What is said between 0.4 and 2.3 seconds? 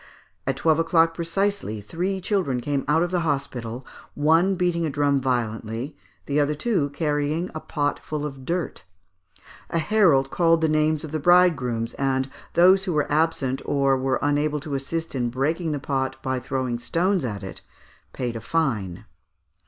At twelve o'clock precisely, three